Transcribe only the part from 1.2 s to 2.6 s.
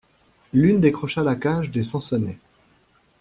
la cage des sansonnets.